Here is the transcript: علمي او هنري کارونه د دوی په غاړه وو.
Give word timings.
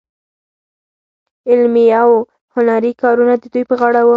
علمي 1.49 1.85
او 2.01 2.09
هنري 2.55 2.91
کارونه 3.01 3.33
د 3.37 3.43
دوی 3.53 3.63
په 3.69 3.75
غاړه 3.79 4.01
وو. 4.03 4.09